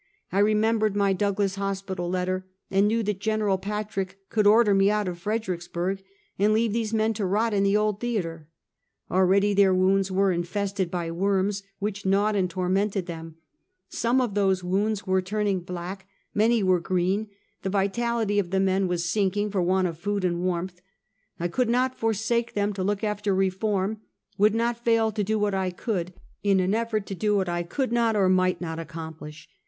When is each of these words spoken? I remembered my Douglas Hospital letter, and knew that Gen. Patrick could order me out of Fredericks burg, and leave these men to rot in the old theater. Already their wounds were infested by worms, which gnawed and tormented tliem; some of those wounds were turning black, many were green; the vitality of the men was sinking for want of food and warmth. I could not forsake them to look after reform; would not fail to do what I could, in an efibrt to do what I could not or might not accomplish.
I 0.31 0.39
remembered 0.39 0.95
my 0.95 1.13
Douglas 1.13 1.57
Hospital 1.57 2.09
letter, 2.09 2.47
and 2.71 2.87
knew 2.87 3.03
that 3.03 3.19
Gen. 3.19 3.41
Patrick 3.59 4.17
could 4.31 4.47
order 4.47 4.73
me 4.73 4.89
out 4.89 5.07
of 5.07 5.19
Fredericks 5.19 5.67
burg, 5.67 6.03
and 6.39 6.53
leave 6.53 6.73
these 6.73 6.91
men 6.91 7.13
to 7.13 7.25
rot 7.27 7.53
in 7.53 7.61
the 7.61 7.77
old 7.77 7.99
theater. 7.99 8.47
Already 9.11 9.53
their 9.53 9.75
wounds 9.75 10.09
were 10.09 10.31
infested 10.31 10.89
by 10.89 11.11
worms, 11.11 11.61
which 11.77 12.03
gnawed 12.03 12.35
and 12.35 12.49
tormented 12.49 13.05
tliem; 13.05 13.35
some 13.89 14.19
of 14.19 14.33
those 14.33 14.63
wounds 14.63 15.05
were 15.05 15.21
turning 15.21 15.59
black, 15.59 16.07
many 16.33 16.63
were 16.63 16.79
green; 16.79 17.27
the 17.61 17.69
vitality 17.69 18.39
of 18.39 18.49
the 18.49 18.59
men 18.59 18.87
was 18.87 19.05
sinking 19.07 19.51
for 19.51 19.61
want 19.61 19.87
of 19.87 19.99
food 19.99 20.25
and 20.25 20.41
warmth. 20.41 20.81
I 21.39 21.47
could 21.47 21.69
not 21.69 21.93
forsake 21.99 22.55
them 22.55 22.73
to 22.73 22.83
look 22.83 23.03
after 23.03 23.35
reform; 23.35 24.01
would 24.35 24.55
not 24.55 24.83
fail 24.83 25.11
to 25.11 25.23
do 25.23 25.37
what 25.37 25.53
I 25.53 25.69
could, 25.69 26.11
in 26.41 26.59
an 26.59 26.71
efibrt 26.73 27.05
to 27.05 27.13
do 27.13 27.35
what 27.35 27.47
I 27.47 27.61
could 27.61 27.91
not 27.91 28.15
or 28.15 28.27
might 28.29 28.59
not 28.59 28.79
accomplish. 28.79 29.47